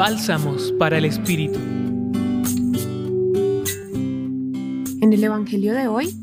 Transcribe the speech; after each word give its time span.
Bálsamos 0.00 0.72
para 0.78 0.96
el 0.96 1.04
Espíritu. 1.04 1.58
En 5.02 5.12
el 5.12 5.22
Evangelio 5.22 5.74
de 5.74 5.88
hoy, 5.88 6.16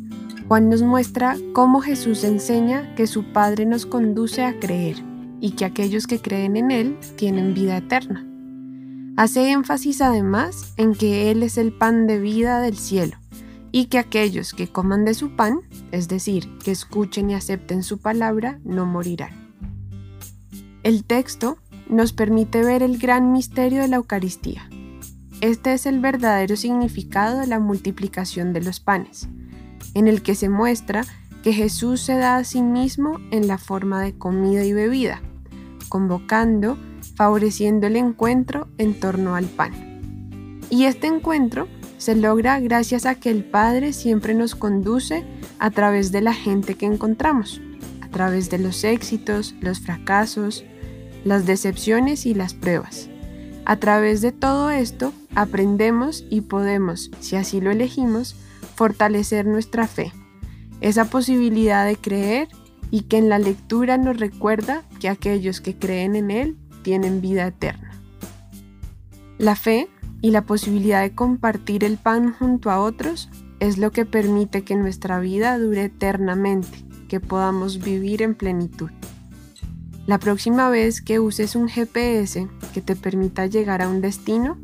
Juan 0.48 0.68
nos 0.68 0.82
muestra 0.82 1.38
cómo 1.54 1.80
Jesús 1.80 2.24
enseña 2.24 2.96
que 2.96 3.06
su 3.06 3.32
Padre 3.34 3.68
nos 3.68 3.86
conduce 3.86 4.44
a 4.44 4.60
creer 4.60 4.96
y 5.42 5.52
que 5.52 5.64
aquellos 5.64 6.08
que 6.08 6.20
creen 6.20 6.58
en 6.58 6.72
Él 6.72 6.98
tienen 7.18 7.54
vida 7.54 7.78
eterna. 7.78 8.26
Hace 9.16 9.52
énfasis 9.52 10.02
además 10.02 10.74
en 10.78 10.96
que 10.96 11.30
Él 11.30 11.44
es 11.44 11.60
el 11.60 11.72
pan 11.72 12.08
de 12.08 12.20
vida 12.20 12.62
del 12.62 12.80
cielo 12.80 13.18
y 13.72 13.86
que 13.86 14.00
aquellos 14.00 14.54
que 14.54 14.68
coman 14.68 15.06
de 15.06 15.14
su 15.14 15.36
pan, 15.36 15.60
es 15.92 16.08
decir, 16.08 16.50
que 16.64 16.72
escuchen 16.72 17.30
y 17.30 17.36
acepten 17.36 17.84
su 17.84 18.00
palabra, 18.00 18.60
no 18.64 18.88
morirán. 18.88 19.54
El 20.82 21.04
texto 21.04 21.60
nos 21.90 22.14
permite 22.14 22.64
ver 22.64 22.84
el 22.84 22.98
gran 22.98 23.32
misterio 23.32 23.82
de 23.82 23.88
la 23.88 23.98
Eucaristía. 23.98 24.70
Este 25.42 25.74
es 25.74 25.86
el 25.86 26.00
verdadero 26.00 26.56
significado 26.56 27.40
de 27.40 27.48
la 27.48 27.60
multiplicación 27.60 28.54
de 28.54 28.62
los 28.62 28.80
panes, 28.80 29.28
en 29.94 30.08
el 30.08 30.22
que 30.22 30.36
se 30.36 30.50
muestra 30.50 31.06
que 31.44 31.54
Jesús 31.54 32.02
se 32.02 32.16
da 32.16 32.38
a 32.38 32.44
sí 32.44 32.62
mismo 32.62 33.20
en 33.32 33.48
la 33.48 33.58
forma 33.58 34.02
de 34.02 34.18
comida 34.18 34.64
y 34.64 34.74
bebida, 34.74 35.22
convocando, 35.90 36.78
favoreciendo 37.16 37.88
el 37.88 37.96
encuentro 37.96 38.68
en 38.78 39.00
torno 39.00 39.36
al 39.36 39.46
pan. 39.46 40.62
Y 40.70 40.86
este 40.86 41.08
encuentro 41.08 41.68
se 41.98 42.16
logra 42.16 42.60
gracias 42.60 43.06
a 43.06 43.16
que 43.16 43.30
el 43.30 43.44
Padre 43.44 43.94
siempre 43.94 44.34
nos 44.34 44.56
conduce 44.56 45.24
a 45.60 45.72
través 45.72 46.12
de 46.12 46.22
la 46.22 46.34
gente 46.34 46.76
que 46.76 46.86
encontramos, 46.86 47.62
a 48.02 48.10
través 48.10 48.50
de 48.50 48.60
los 48.60 48.84
éxitos, 48.84 49.56
los 49.62 49.80
fracasos, 49.80 50.66
las 51.24 51.46
decepciones 51.46 52.26
y 52.26 52.34
las 52.34 52.54
pruebas. 52.54 53.10
A 53.66 53.78
través 53.78 54.22
de 54.22 54.32
todo 54.32 54.72
esto 54.72 55.14
aprendemos 55.36 56.26
y 56.30 56.42
podemos, 56.42 57.12
si 57.20 57.36
así 57.36 57.60
lo 57.60 57.72
elegimos, 57.72 58.36
fortalecer 58.76 59.46
nuestra 59.46 59.88
fe, 59.88 60.14
esa 60.82 61.06
posibilidad 61.06 61.86
de 61.86 61.96
creer 61.96 62.48
y 62.92 63.02
que 63.02 63.18
en 63.18 63.30
la 63.30 63.40
lectura 63.40 63.98
nos 63.98 64.18
recuerda 64.20 64.84
que 65.00 65.10
aquellos 65.10 65.62
que 65.62 65.76
creen 65.76 66.16
en 66.16 66.32
Él 66.32 66.58
tienen 66.84 67.22
vida 67.22 67.48
eterna. 67.48 67.92
La 69.38 69.56
fe 69.56 69.90
y 70.22 70.32
la 70.32 70.44
posibilidad 70.44 71.02
de 71.02 71.14
compartir 71.14 71.84
el 71.84 71.98
pan 71.98 72.34
junto 72.34 72.72
a 72.72 72.80
otros 72.80 73.30
es 73.60 73.78
lo 73.78 73.92
que 73.92 74.06
permite 74.06 74.64
que 74.64 74.76
nuestra 74.76 75.20
vida 75.20 75.58
dure 75.58 75.86
eternamente, 75.86 76.86
que 77.08 77.20
podamos 77.20 77.84
vivir 77.84 78.22
en 78.22 78.36
plenitud. 78.36 78.90
La 80.08 80.20
próxima 80.20 80.70
vez 80.70 81.02
que 81.02 81.20
uses 81.20 81.58
un 81.58 81.68
GPS 81.68 82.48
que 82.74 82.82
te 82.82 82.96
permita 82.96 83.46
llegar 83.46 83.82
a 83.82 83.90
un 83.90 84.00
destino, 84.00 84.58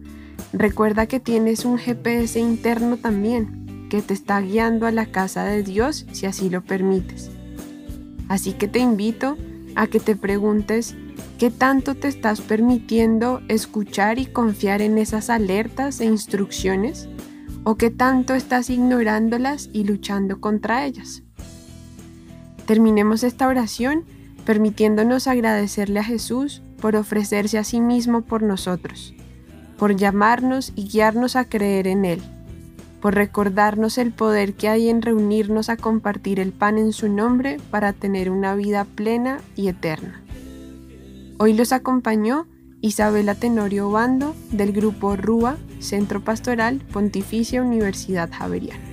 recuerda 0.53 1.05
que 1.05 1.19
tienes 1.19 1.65
un 1.65 1.77
GPS 1.77 2.39
interno 2.39 2.95
también, 2.95 3.89
que 3.89 4.01
te 4.01 4.13
está 4.13 4.39
guiando 4.39 4.87
a 4.87 4.91
la 4.91 5.07
casa 5.07 5.43
de 5.43 5.61
Dios 5.61 6.05
si 6.13 6.27
así 6.27 6.49
lo 6.49 6.61
permites. 6.61 7.29
Así 8.29 8.53
que 8.53 8.69
te 8.69 8.79
invito 8.79 9.35
a 9.75 9.87
que 9.87 9.99
te 9.99 10.15
preguntes 10.15 10.95
qué 11.37 11.51
tanto 11.51 11.95
te 11.95 12.07
estás 12.07 12.39
permitiendo 12.39 13.41
escuchar 13.49 14.19
y 14.19 14.27
confiar 14.27 14.81
en 14.81 14.97
esas 14.97 15.29
alertas 15.29 15.99
e 15.99 16.05
instrucciones 16.05 17.09
o 17.65 17.75
qué 17.75 17.89
tanto 17.89 18.33
estás 18.33 18.69
ignorándolas 18.69 19.69
y 19.73 19.83
luchando 19.83 20.39
contra 20.39 20.85
ellas. 20.85 21.21
Terminemos 22.65 23.25
esta 23.25 23.49
oración 23.49 24.05
permitiéndonos 24.45 25.27
agradecerle 25.27 25.99
a 25.99 26.03
Jesús 26.03 26.61
por 26.81 26.95
ofrecerse 26.95 27.57
a 27.57 27.63
sí 27.63 27.79
mismo 27.79 28.21
por 28.21 28.43
nosotros, 28.43 29.13
por 29.77 29.95
llamarnos 29.95 30.73
y 30.75 30.87
guiarnos 30.87 31.35
a 31.35 31.45
creer 31.45 31.87
en 31.87 32.05
Él, 32.05 32.21
por 33.01 33.15
recordarnos 33.15 33.97
el 33.97 34.11
poder 34.11 34.53
que 34.53 34.69
hay 34.69 34.89
en 34.89 35.01
reunirnos 35.01 35.69
a 35.69 35.77
compartir 35.77 36.39
el 36.39 36.51
pan 36.51 36.77
en 36.77 36.93
su 36.93 37.09
nombre 37.09 37.57
para 37.71 37.93
tener 37.93 38.29
una 38.29 38.55
vida 38.55 38.85
plena 38.85 39.39
y 39.55 39.67
eterna. 39.67 40.21
Hoy 41.37 41.53
los 41.53 41.71
acompañó 41.71 42.47
Isabela 42.81 43.35
Tenorio 43.35 43.89
Bando 43.89 44.35
del 44.51 44.73
grupo 44.73 45.15
RUA, 45.15 45.57
Centro 45.79 46.21
Pastoral 46.21 46.79
Pontificia 46.91 47.61
Universidad 47.61 48.29
Javeriana. 48.31 48.92